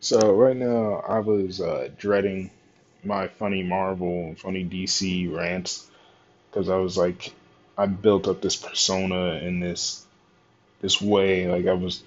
[0.00, 2.50] So right now, I was uh, dreading
[3.04, 5.88] my funny Marvel, funny DC rants
[6.50, 7.32] because I was like,
[7.76, 10.04] I built up this persona in this
[10.80, 11.48] this way.
[11.48, 12.02] Like I was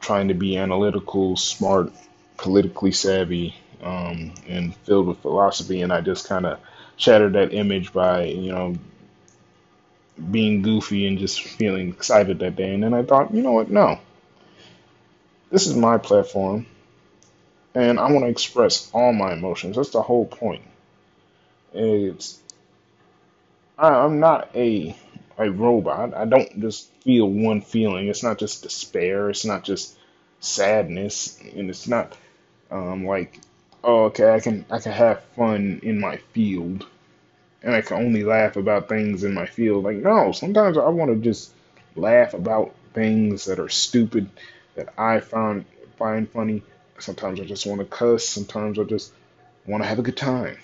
[0.00, 1.92] trying to be analytical, smart,
[2.38, 6.60] politically savvy, um, and filled with philosophy, and I just kind of
[6.96, 8.76] shattered that image by you know
[10.30, 12.72] being goofy and just feeling excited that day.
[12.74, 13.70] And then I thought, you know what?
[13.70, 13.98] No,
[15.50, 16.66] this is my platform,
[17.76, 19.76] and I want to express all my emotions.
[19.76, 20.62] That's the whole point.
[21.74, 22.40] It's
[23.78, 24.96] I, I'm not a
[25.38, 26.14] a robot.
[26.14, 28.08] I don't just feel one feeling.
[28.08, 29.28] It's not just despair.
[29.28, 29.98] It's not just
[30.40, 32.16] sadness, and it's not
[32.70, 33.38] um, like
[33.84, 36.86] oh, okay, I can I can have fun in my field,
[37.62, 39.84] and I can only laugh about things in my field.
[39.84, 41.52] Like no, sometimes I want to just
[41.94, 44.30] laugh about things that are stupid
[44.76, 45.66] that I found
[45.98, 46.62] find funny.
[47.00, 48.24] Sometimes I just want to cuss.
[48.28, 49.12] Sometimes I just
[49.66, 50.58] want to have a good time.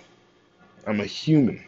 [0.87, 1.65] I'm a human.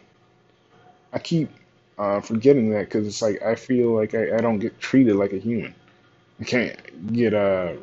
[1.13, 1.49] I keep
[1.97, 5.33] uh, forgetting that because it's like I feel like I, I don't get treated like
[5.33, 5.73] a human.
[6.41, 7.73] I can't get uh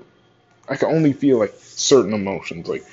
[0.69, 2.85] I can only feel like certain emotions like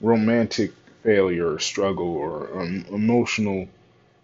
[0.00, 0.72] romantic
[1.02, 3.68] failure or struggle or um, emotional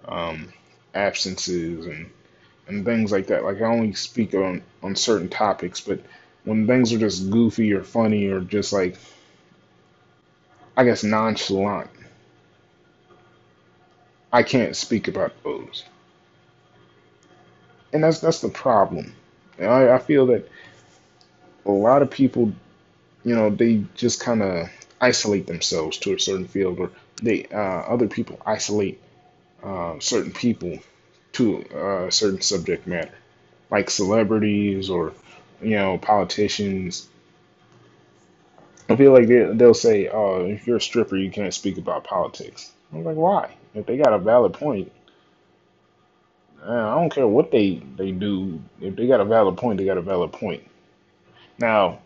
[0.07, 0.53] um,
[0.95, 2.11] absences and
[2.69, 3.45] and things like that.
[3.45, 6.01] Like I only speak on on certain topics, but
[6.45, 8.97] when things are just goofy or funny or just like
[10.77, 11.91] I guess nonchalant,
[14.33, 15.85] I can't speak about those.
[17.93, 19.15] And that's that's the problem.
[19.61, 20.49] I, I feel that
[21.67, 22.53] a lot of people,
[23.25, 24.69] you know, they just kind of
[25.01, 26.91] isolate themselves to a certain field, or
[27.23, 28.99] they uh, other people isolate
[29.63, 30.79] uh, certain people
[31.33, 33.15] to uh, a certain subject matter,
[33.71, 35.13] like celebrities or
[35.63, 37.09] you know politicians.
[38.89, 42.05] I feel like they, they'll say, "Oh, if you're a stripper, you can't speak about
[42.05, 43.55] politics." I'm like, why?
[43.75, 44.93] If they got a valid point,
[46.65, 48.61] I don't care what they they do.
[48.81, 50.63] If they got a valid point, they got a valid point.
[51.59, 51.99] Now,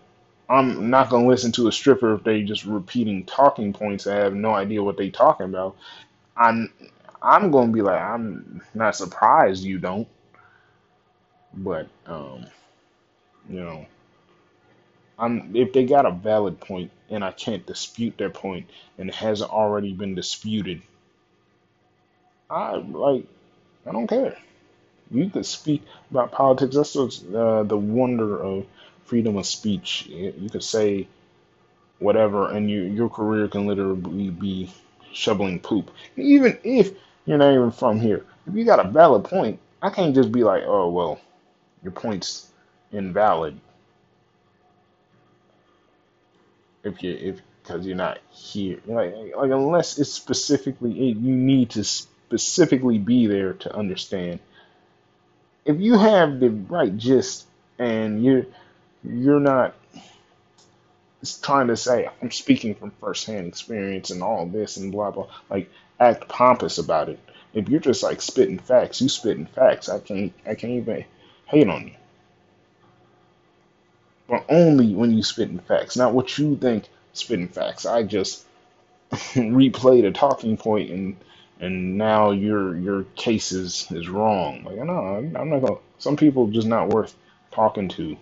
[0.48, 4.06] I'm not gonna listen to a stripper if they just repeating talking points.
[4.06, 5.76] I have no idea what they talking about.
[6.36, 6.72] I'm
[7.22, 10.08] I'm gonna be like, I'm not surprised you don't,
[11.54, 12.46] but um,
[13.48, 13.86] you know,
[15.18, 18.68] I'm if they got a valid point and I can't dispute their point
[18.98, 20.82] and it hasn't already been disputed,
[22.50, 23.26] I like
[23.86, 24.36] I don't care.
[25.10, 26.74] You could speak about politics.
[26.76, 28.66] That's what's, uh, the wonder of
[29.04, 30.06] freedom of speech.
[30.06, 31.06] You could say
[31.98, 34.70] whatever, and you, your career can literally be
[35.12, 35.90] shoveling poop.
[36.16, 36.92] Even if
[37.26, 40.44] you're not even from here, if you got a valid point, I can't just be
[40.44, 41.20] like, oh well,
[41.82, 42.50] your point's
[42.92, 43.58] invalid
[46.84, 48.78] if you if because you're not here.
[48.86, 54.40] Like like unless it's specifically you need to specifically be there to understand.
[55.64, 57.46] If you have the right gist
[57.78, 58.46] and you're
[59.04, 59.74] you're not
[61.42, 65.28] trying to say I'm speaking from firsthand experience and all this and blah blah.
[65.50, 67.18] Like act pompous about it.
[67.52, 69.88] If you're just like spitting facts, you spitting facts.
[69.88, 71.04] I can't I can't even
[71.46, 71.94] hate on you.
[74.28, 77.86] But only when you spitting facts, not what you think spitting facts.
[77.86, 78.44] I just
[79.12, 81.16] replayed a talking point and
[81.60, 84.64] and now your your case is is wrong.
[84.64, 85.80] Like no, I'm I'm not gonna.
[85.98, 87.14] Some people just not worth
[87.52, 88.16] talking to,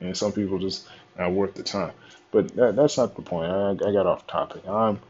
[0.00, 1.92] and some people just not worth the time.
[2.32, 3.50] But that, that's not the point.
[3.50, 4.66] I, I got off topic.
[4.68, 5.00] I'm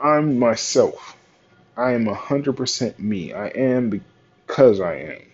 [0.00, 1.16] I'm myself.
[1.76, 3.32] I am hundred percent me.
[3.34, 3.90] I am
[4.46, 5.29] because I am.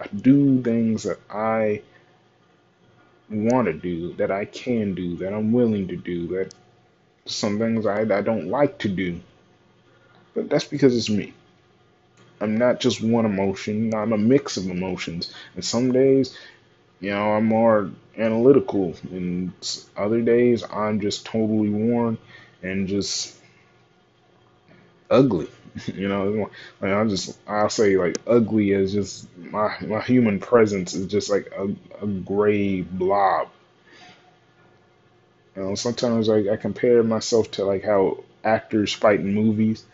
[0.00, 1.82] I do things that I
[3.30, 6.54] want to do, that I can do, that I'm willing to do, that
[7.26, 9.20] some things I, I don't like to do.
[10.34, 11.32] But that's because it's me.
[12.40, 15.32] I'm not just one emotion, I'm a mix of emotions.
[15.54, 16.36] And some days,
[17.00, 19.52] you know, I'm more analytical, and
[19.96, 22.18] other days, I'm just totally worn
[22.62, 23.36] and just
[25.10, 25.48] ugly.
[25.94, 26.50] You know,
[26.80, 31.30] like I just I'll say like ugly is just my my human presence is just
[31.30, 31.68] like a,
[32.02, 33.48] a gray blob.
[35.56, 39.84] You know, sometimes like I compare myself to like how actors fight in movies.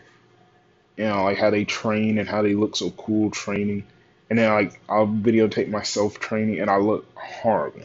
[0.97, 3.83] You know, like how they train and how they look so cool training.
[4.29, 7.81] And then like I'll videotape myself training and I look horrible.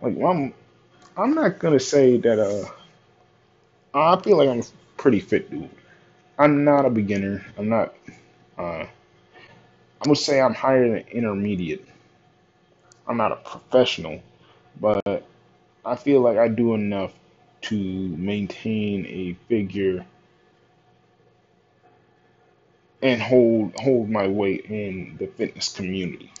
[0.00, 0.54] Like well, I'm
[1.16, 2.70] I'm not gonna say that uh
[3.94, 4.64] I feel like I'm a
[4.96, 5.68] pretty fit dude.
[6.38, 7.44] I'm not a beginner.
[7.58, 7.94] I'm not.
[8.58, 8.86] Uh,
[10.02, 11.86] I would say I'm higher than intermediate.
[13.08, 14.22] I'm not a professional,
[14.80, 15.02] but
[15.84, 17.12] I feel like I do enough
[17.62, 20.06] to maintain a figure
[23.02, 26.32] and hold hold my weight in the fitness community.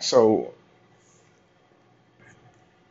[0.00, 0.54] So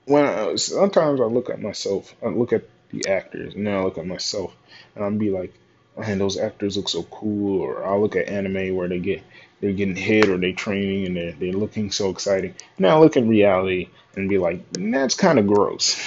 [0.06, 2.64] when I, sometimes I look at myself, I look at
[2.94, 4.56] the actors, and then I look at myself,
[4.96, 5.54] and I'll be like,
[5.98, 7.62] man, those actors look so cool.
[7.62, 9.24] Or I'll look at anime where they get
[9.62, 12.54] they're getting hit or they're training and they're, they're looking so exciting.
[12.78, 15.98] And I look at reality and be like, that's kind of gross.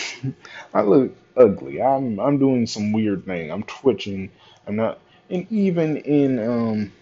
[0.75, 1.83] I look ugly.
[1.83, 3.51] I'm I'm doing some weird thing.
[3.51, 4.31] I'm twitching.
[4.67, 4.99] I'm not.
[5.31, 6.93] And even in um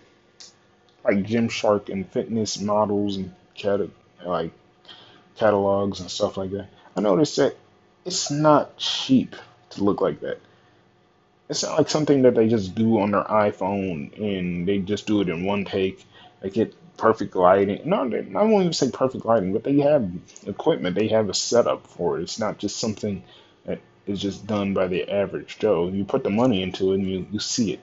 [1.04, 3.80] like Gymshark and fitness models and cat
[4.24, 4.52] like
[5.36, 6.68] catalogs and stuff like that.
[6.96, 7.56] I noticed that
[8.04, 9.34] it's not cheap
[9.74, 10.38] to look like that.
[11.48, 15.20] It's not like something that they just do on their iPhone and they just do
[15.20, 16.04] it in one take.
[16.40, 17.82] They get perfect lighting.
[17.84, 20.10] No, they, I won't even say perfect lighting, but they have
[20.46, 20.96] equipment.
[20.96, 22.22] They have a setup for it.
[22.22, 23.22] It's not just something
[23.66, 25.88] that is just done by the average Joe.
[25.88, 27.80] You put the money into it and you, you see it.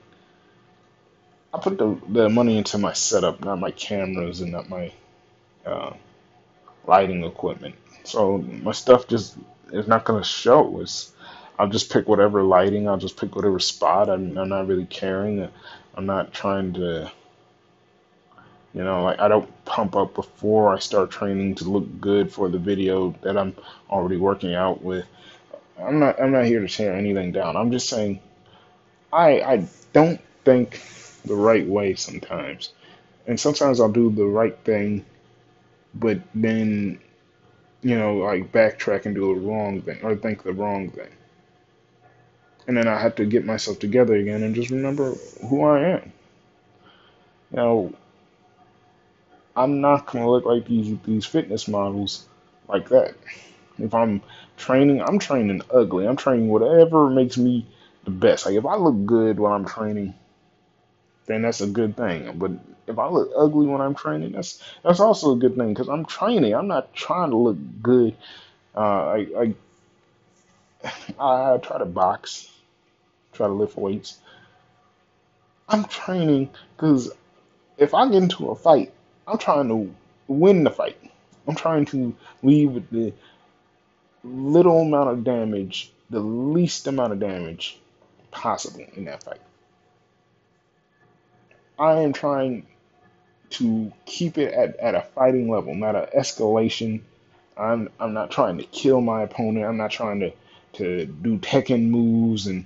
[1.53, 4.91] I put the, the money into my setup, not my cameras and not my
[5.65, 5.93] uh,
[6.87, 7.75] lighting equipment.
[8.03, 9.37] So my stuff just
[9.71, 10.79] is not gonna show.
[10.81, 11.13] It's
[11.59, 12.87] I'll just pick whatever lighting.
[12.87, 14.09] I'll just pick whatever spot.
[14.09, 15.47] I'm, I'm not really caring.
[15.95, 17.11] I'm not trying to,
[18.73, 22.49] you know, like I don't pump up before I start training to look good for
[22.49, 23.55] the video that I'm
[23.89, 25.05] already working out with.
[25.79, 26.21] I'm not.
[26.21, 27.57] I'm not here to tear anything down.
[27.57, 28.19] I'm just saying,
[29.11, 30.81] I I don't think
[31.25, 32.73] the right way sometimes,
[33.27, 35.05] and sometimes I'll do the right thing,
[35.93, 36.99] but then
[37.81, 41.09] you know, like backtrack and do the wrong thing or think the wrong thing.
[42.71, 45.13] And then I have to get myself together again and just remember
[45.49, 46.13] who I am.
[47.51, 47.93] You know,
[49.57, 52.25] I'm not gonna look like these these fitness models
[52.69, 53.15] like that.
[53.77, 54.21] If I'm
[54.55, 56.07] training, I'm training ugly.
[56.07, 57.65] I'm training whatever makes me
[58.05, 58.45] the best.
[58.45, 60.13] Like if I look good when I'm training,
[61.25, 62.39] then that's a good thing.
[62.39, 62.51] But
[62.87, 66.05] if I look ugly when I'm training, that's that's also a good thing because I'm
[66.05, 66.55] training.
[66.55, 68.15] I'm not trying to look good.
[68.73, 69.53] Uh, I,
[70.81, 72.47] I I try to box,
[73.33, 74.19] try to lift weights.
[75.69, 77.11] I'm training because
[77.77, 78.93] if I get into a fight,
[79.27, 79.93] I'm trying to
[80.27, 80.97] win the fight.
[81.47, 83.13] I'm trying to leave with the
[84.23, 87.79] little amount of damage, the least amount of damage
[88.31, 89.41] possible in that fight.
[91.79, 92.65] I am trying
[93.51, 97.01] to keep it at, at a fighting level, not an escalation.
[97.57, 99.65] I'm I'm not trying to kill my opponent.
[99.65, 100.31] I'm not trying to
[100.73, 102.65] to do Tekken moves and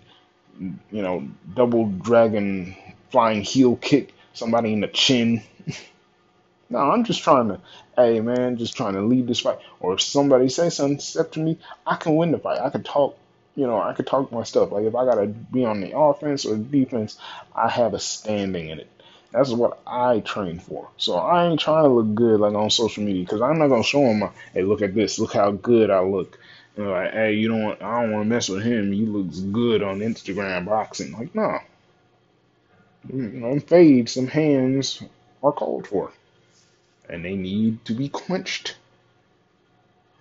[0.60, 2.76] you know double dragon
[3.12, 5.42] flying heel kick somebody in the chin.
[6.70, 7.60] no, I'm just trying to,
[7.96, 9.60] hey man, just trying to lead this fight.
[9.80, 12.62] Or if somebody says something step to me, I can win the fight.
[12.62, 13.18] I can talk,
[13.56, 14.72] you know, I can talk my stuff.
[14.72, 17.18] Like if I gotta be on the offense or defense,
[17.56, 18.90] I have a standing in it.
[19.32, 20.88] That's what I train for.
[20.98, 23.84] So I ain't trying to look good like on social media because I'm not gonna
[23.84, 24.20] show them.
[24.20, 25.20] My, hey, look at this.
[25.20, 26.40] Look how good I look.
[26.78, 27.64] Know, like, hey, you don't.
[27.64, 28.92] Want, I don't want to mess with him.
[28.92, 31.14] He looks good on Instagram boxing.
[31.14, 31.60] Like, no.
[33.14, 34.10] You fade.
[34.10, 35.02] Some hands
[35.44, 36.12] are called for,
[37.08, 38.76] and they need to be quenched.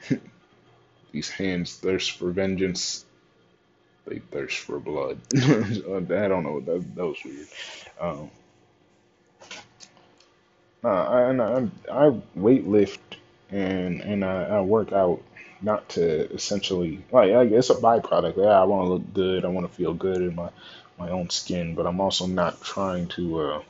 [1.13, 3.05] These hands thirst for vengeance.
[4.07, 5.19] They thirst for blood.
[5.35, 5.39] I
[6.29, 6.61] don't know.
[6.61, 7.49] That, that was weird.
[7.99, 8.31] Um,
[10.85, 13.17] uh, and I, I weight lift
[13.51, 15.23] and and I, I work out
[15.65, 18.37] not to essentially like I guess a byproduct.
[18.37, 19.45] Yeah, I want to look good.
[19.45, 20.51] I want to feel good in my
[20.99, 23.41] my own skin, but I'm also not trying to.
[23.41, 23.63] Uh,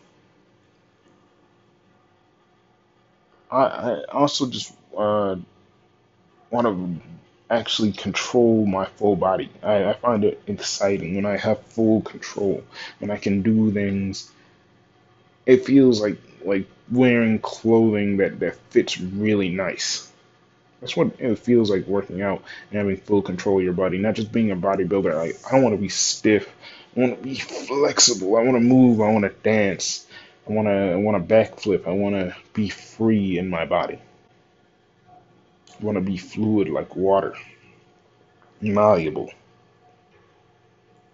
[3.50, 5.36] I I also just uh,
[6.50, 7.00] want to
[7.50, 9.50] actually control my full body.
[9.62, 12.62] I, I find it exciting when I have full control,
[12.98, 14.30] when I can do things.
[15.46, 20.10] It feels like like wearing clothing that, that fits really nice.
[20.84, 24.16] That's what it feels like working out and having full control of your body, not
[24.16, 25.16] just being a bodybuilder.
[25.16, 26.46] Like, I don't want to be stiff.
[26.94, 28.36] I want to be flexible.
[28.36, 29.00] I want to move.
[29.00, 30.06] I want to dance.
[30.46, 31.88] I want to I want to backflip.
[31.88, 33.98] I want to be free in my body.
[35.80, 37.34] I want to be fluid like water,
[38.60, 39.32] malleable.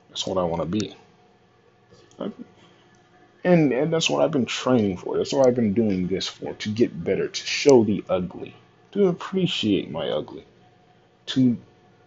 [0.08, 0.96] That's what I want to be.
[3.44, 5.16] And, and that's what I've been training for.
[5.16, 8.56] That's what I've been doing this for to get better, to show the ugly,
[8.92, 10.44] to appreciate my ugly,
[11.26, 11.56] to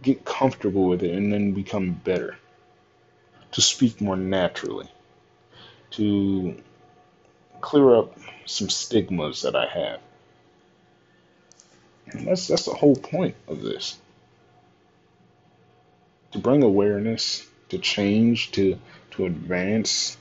[0.02, 2.38] get comfortable with it and then become better,
[3.52, 4.90] to speak more naturally,
[5.92, 6.56] to
[7.62, 10.00] clear up some stigmas that I have.
[12.08, 13.98] And that's that's the whole point of this.
[16.32, 18.78] To bring awareness, to change, to
[19.12, 20.18] to advance,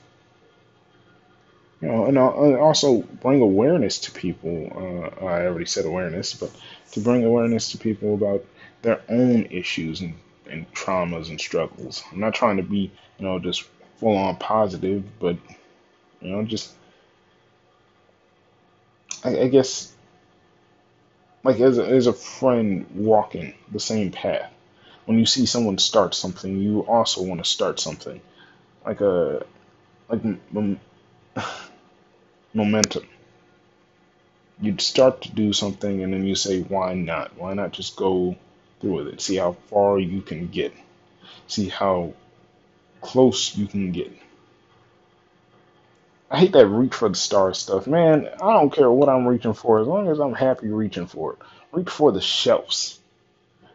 [1.83, 2.17] you know, and
[2.57, 4.71] also bring awareness to people.
[4.75, 6.51] Uh, I already said awareness, but
[6.91, 8.45] to bring awareness to people about
[8.81, 10.15] their own issues and,
[10.49, 12.03] and traumas and struggles.
[12.11, 13.63] I'm not trying to be, you know, just
[13.97, 15.37] full on positive, but
[16.21, 16.73] you know, just
[19.23, 19.93] I, I guess
[21.43, 24.51] like as a, as a friend walking the same path.
[25.05, 28.21] When you see someone start something, you also want to start something,
[28.85, 29.45] like a
[30.09, 30.79] like m-
[32.53, 33.07] momentum.
[34.61, 37.37] You'd start to do something, and then you say, "Why not?
[37.37, 38.35] Why not just go
[38.79, 39.21] through with it?
[39.21, 40.73] See how far you can get.
[41.47, 42.13] See how
[43.01, 44.11] close you can get."
[46.31, 48.27] I hate that reach for the stars stuff, man.
[48.41, 51.39] I don't care what I'm reaching for as long as I'm happy reaching for it.
[51.71, 52.99] Reach for the shelves.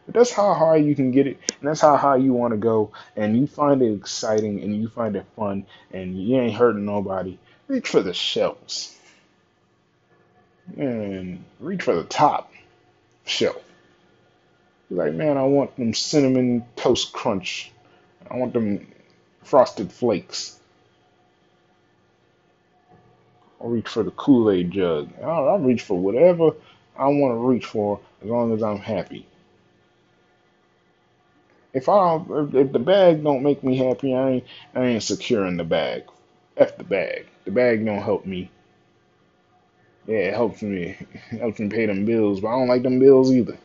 [0.05, 2.57] But That's how high you can get it, and that's how high you want to
[2.57, 6.85] go, and you find it exciting and you find it fun, and you ain't hurting
[6.85, 7.37] nobody.
[7.69, 8.97] Reach for the shelves,
[10.75, 12.51] and reach for the top
[13.25, 13.61] shelf.
[14.89, 17.71] You're like, man, I want them cinnamon toast crunch.
[18.29, 18.87] I want them
[19.43, 20.59] frosted flakes.
[23.61, 25.11] I'll reach for the Kool Aid jug.
[25.21, 26.53] I'll, I'll reach for whatever
[26.97, 29.27] I want to reach for as long as I'm happy.
[31.71, 35.63] If I if, the bag don't make me happy, I ain't I ain't securing the
[35.63, 36.05] bag.
[36.57, 37.27] F the bag.
[37.49, 38.51] The bag don't help me.
[40.05, 40.97] Yeah, it helps me
[41.31, 43.57] it helps me pay them bills, but I don't like them bills either.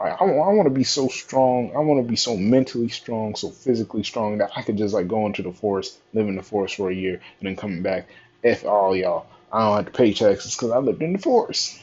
[0.00, 1.70] I, I, I want to be so strong.
[1.76, 5.06] I want to be so mentally strong, so physically strong that I could just like
[5.06, 8.08] go into the forest, live in the forest for a year, and then come back
[8.42, 9.26] F all y'all.
[9.52, 11.78] I don't have to pay taxes because I lived in the forest.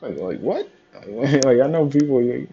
[0.00, 0.66] Like, like what?
[1.06, 2.48] like I know people like,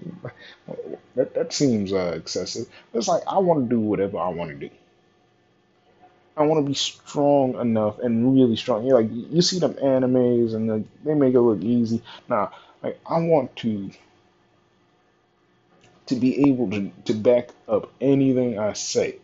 [1.15, 2.67] that that seems uh, excessive.
[2.93, 4.69] It's like I want to do whatever I want to do.
[6.41, 8.87] I want to be strong enough and really strong.
[8.87, 12.01] Know, like you see them animes and the, they make it look easy.
[12.29, 12.49] Nah,
[12.83, 13.91] like I want to
[16.07, 19.17] to be able to to back up anything I say.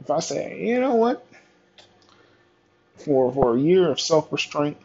[0.00, 1.26] If I say, you know what,
[2.96, 4.76] for for a year of self restraint,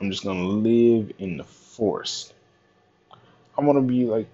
[0.00, 2.32] I'm just gonna live in the forest.
[3.58, 4.28] I want to be like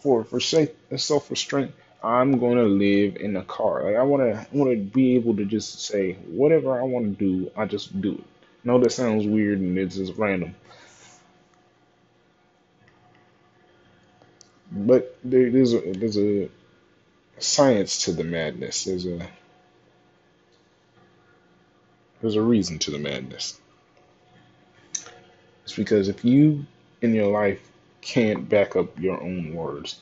[0.00, 1.72] for for sake of self restraint.
[2.02, 3.84] I'm gonna live in a car.
[3.84, 7.50] Like I wanna wanna be able to just say whatever I want to do.
[7.56, 8.24] I just do it.
[8.64, 10.54] No, that sounds weird and it's just random.
[14.72, 16.48] But there, there's a there's a
[17.38, 18.84] science to the madness.
[18.84, 19.28] There's a
[22.20, 23.58] there's a reason to the madness.
[25.64, 26.66] It's because if you
[27.02, 27.60] in your life
[28.00, 30.00] can't back up your own words,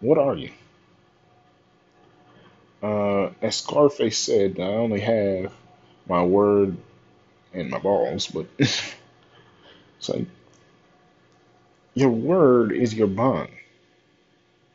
[0.00, 0.50] what are you?
[2.82, 5.52] Uh, as Scarface said, I only have
[6.08, 6.76] my word
[7.54, 8.94] and my balls, but it's
[10.08, 10.26] like
[11.94, 13.50] your word is your bond.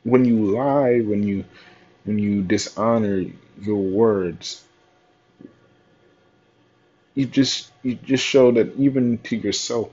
[0.04, 1.46] When you lie, when you
[2.06, 3.26] when you dishonor
[3.62, 4.64] your words,
[7.16, 9.90] you just you just show that even to yourself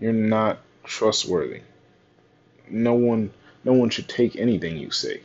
[0.00, 1.62] you're not trustworthy.
[2.68, 3.32] No one
[3.64, 5.20] no one should take anything you say.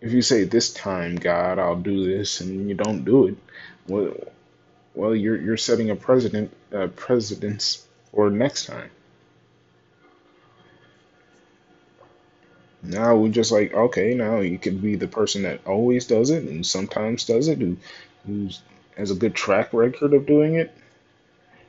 [0.00, 3.36] If you say this time, God, I'll do this, and you don't do it,
[3.88, 4.14] well,
[4.94, 8.90] well, you're you're setting a precedent uh, precedence for next time.
[12.82, 16.44] Now we're just like okay, now you could be the person that always does it
[16.44, 17.76] and sometimes does it, who
[18.26, 18.60] who's
[18.96, 20.74] has a good track record of doing it.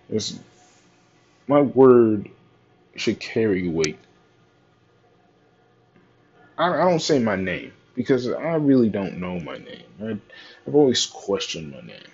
[0.10, 0.40] It's,
[1.48, 2.30] my word
[2.96, 3.98] should carry weight.
[6.58, 9.84] I, I don't say my name because I really don't know my name.
[10.00, 10.18] I,
[10.68, 12.12] I've always questioned my name.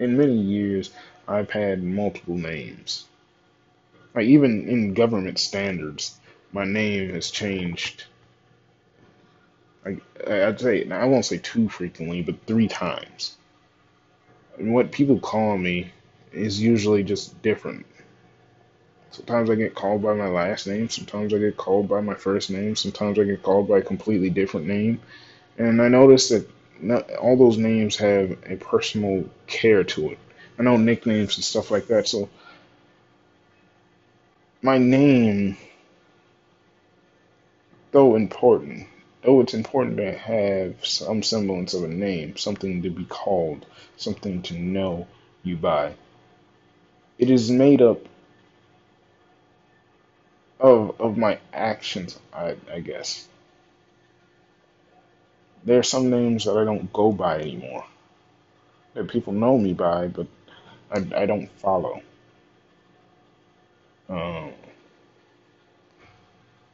[0.00, 0.90] In many years,
[1.28, 3.04] I've had multiple names.
[4.20, 6.18] Even in government standards,
[6.50, 8.04] my name has changed.
[9.84, 13.36] Like I'd say, I won't say too frequently, but three times.
[14.58, 15.92] And what people call me
[16.32, 17.86] is usually just different.
[19.12, 20.88] Sometimes I get called by my last name.
[20.88, 22.74] Sometimes I get called by my first name.
[22.76, 25.02] Sometimes I get called by a completely different name.
[25.58, 26.48] And I notice that
[26.80, 30.18] not, all those names have a personal care to it.
[30.58, 32.08] I know nicknames and stuff like that.
[32.08, 32.30] So
[34.62, 35.58] my name,
[37.90, 38.86] though important,
[39.22, 43.66] though it's important to have some semblance of a name, something to be called,
[43.98, 45.06] something to know
[45.42, 45.92] you by,
[47.18, 48.08] it is made up
[50.62, 53.28] of of my actions, I I guess.
[55.64, 57.84] There are some names that I don't go by anymore.
[58.94, 60.26] That people know me by, but
[60.90, 62.02] I, I don't follow.
[64.08, 64.52] Um,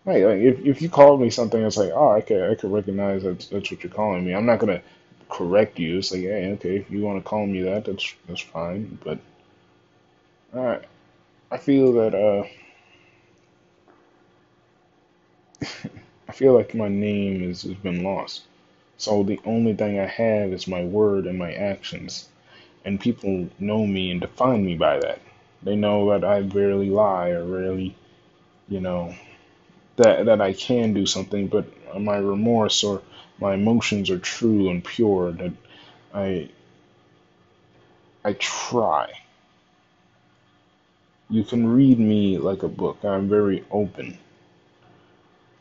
[0.04, 2.72] Right, like if, if you called me something, it's like, oh, I could I could
[2.72, 4.34] recognize that's that's what you're calling me.
[4.34, 4.82] I'm not gonna
[5.28, 5.98] correct you.
[5.98, 8.98] It's like, hey, okay, if you want to call me that, that's that's fine.
[9.04, 9.18] But
[10.54, 10.80] I
[11.50, 12.44] I feel that uh
[16.28, 18.44] I feel like my name is, has been lost.
[18.96, 22.28] So the only thing I have is my word and my actions,
[22.84, 25.20] and people know me and define me by that.
[25.62, 27.96] They know that I rarely lie or rarely,
[28.68, 29.14] you know.
[29.96, 31.66] that that I can do something, but
[32.00, 33.02] my remorse or
[33.40, 35.32] my emotions are true and pure.
[35.32, 35.52] That
[36.14, 36.50] I
[38.24, 39.10] I try.
[41.30, 43.02] You can read me like a book.
[43.02, 44.18] I'm very open,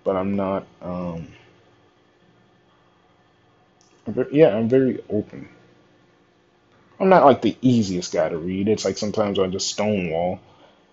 [0.08, 0.66] but I'm not.
[0.82, 1.28] Um,
[4.08, 5.50] I'm ve- yeah, I'm very open.
[6.98, 8.70] I'm not like the easiest guy to read.
[8.70, 10.40] It's like sometimes I just stonewall,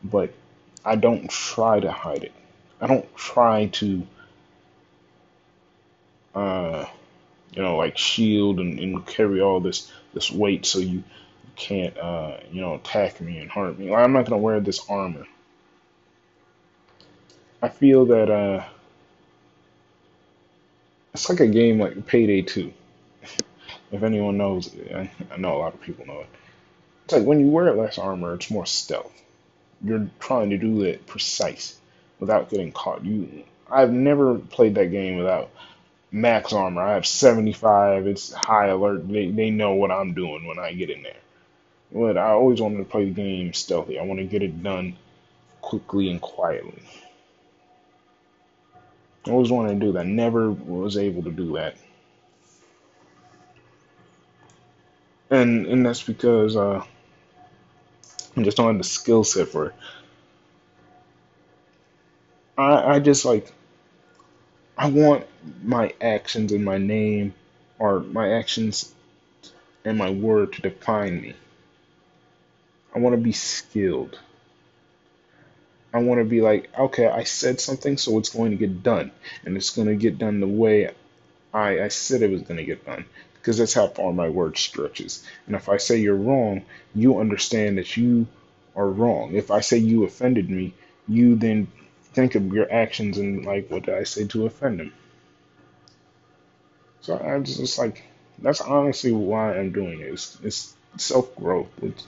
[0.03, 0.35] but
[0.85, 2.33] I don't try to hide it.
[2.81, 4.05] I don't try to,
[6.35, 6.87] uh,
[7.55, 11.05] you know, like shield and, and carry all this this weight so you
[11.55, 13.91] can't, uh, you know, attack me and harm me.
[13.91, 15.25] Like, I'm not gonna wear this armor.
[17.63, 18.65] I feel that uh,
[21.15, 22.73] it's like a game like Payday 2.
[23.93, 26.27] If anyone knows, I, I know a lot of people know it.
[27.05, 29.13] It's like when you wear less armor, it's more stealth.
[29.85, 31.79] You're trying to do it precise
[32.19, 33.05] without getting caught.
[33.05, 35.51] You, I've never played that game without
[36.11, 36.83] max armor.
[36.83, 38.07] I have 75.
[38.07, 39.09] It's high alert.
[39.09, 41.17] They they know what I'm doing when I get in there.
[41.93, 43.99] But I always wanted to play the game stealthy.
[43.99, 44.97] I want to get it done
[45.61, 46.83] quickly and quietly.
[49.27, 50.07] I always wanted to do that.
[50.07, 51.77] Never was able to do that.
[55.31, 56.85] And and that's because uh,
[58.37, 59.75] I just don't have the skill set for it.
[62.59, 63.53] I I just like
[64.79, 65.27] I want
[65.63, 67.35] my actions and my name
[67.79, 68.95] or my actions
[69.85, 71.35] and my word to define me.
[72.95, 74.19] I want to be skilled.
[75.95, 79.13] I want to be like, okay, I said something, so it's going to get done.
[79.45, 80.91] And it's going to get done the way
[81.55, 83.05] I, I said it was going to get done.
[83.35, 85.25] Because that's how far my word stretches.
[85.47, 86.65] And if I say you're wrong,
[86.97, 88.27] you understand that you
[88.75, 89.35] are wrong.
[89.35, 90.75] If I say you offended me,
[91.07, 91.69] you then
[92.13, 94.93] think of your actions and like, what did I say to offend him?
[97.03, 98.03] So I'm just, like,
[98.41, 100.13] that's honestly why I'm doing it.
[100.13, 101.69] It's, it's self growth.
[101.83, 102.05] It's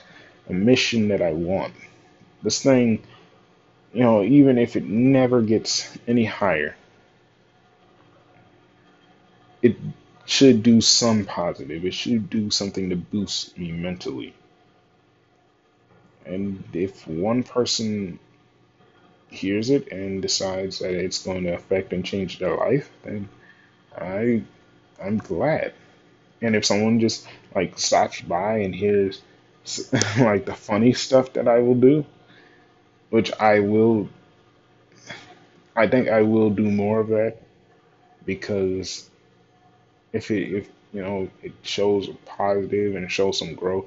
[0.48, 1.74] a mission that I want.
[2.42, 3.02] This thing,
[3.96, 6.76] you know, even if it never gets any higher,
[9.62, 9.76] it
[10.24, 11.84] should do some positive.
[11.84, 14.34] It should do something to boost me mentally.
[16.26, 18.18] And if one person
[19.30, 23.28] hears it and decides that it's going to affect and change their life, then
[23.96, 24.42] I
[25.02, 25.74] I'm glad.
[26.42, 29.22] And if someone just like stops by and hears
[30.18, 32.04] like the funny stuff that I will do,
[33.16, 34.10] which I will,
[35.74, 37.38] I think I will do more of that
[38.26, 39.08] because
[40.12, 43.86] if it if you know it shows a positive and shows some growth,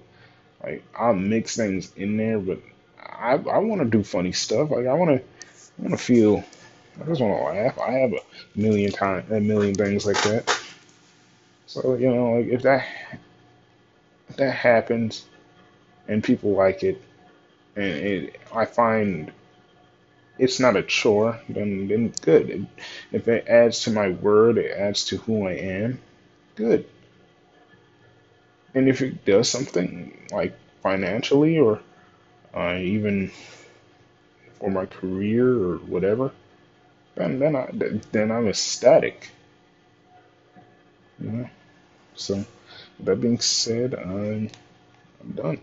[0.63, 2.59] like I'll mix things in there, but
[2.99, 4.71] I I want to do funny stuff.
[4.71, 6.43] Like I want to I want to feel.
[6.99, 7.77] I just want to laugh.
[7.77, 8.21] I have a
[8.55, 10.59] million time a million things like that.
[11.67, 12.87] So you know, like if that
[14.27, 15.27] if that happens
[16.07, 16.99] and people like it,
[17.79, 19.31] and it, I find
[20.37, 22.67] it's not a chore, then then good.
[23.11, 25.99] If it adds to my word, it adds to who I am,
[26.55, 26.85] good.
[28.73, 31.81] And if it does something like financially or
[32.53, 33.31] uh, even
[34.59, 36.31] for my career or whatever,
[37.15, 37.69] then then I
[38.11, 39.29] then I'm ecstatic.
[41.19, 41.49] You.
[42.15, 42.45] So
[43.01, 44.49] that being said, I'm
[45.21, 45.59] I'm done.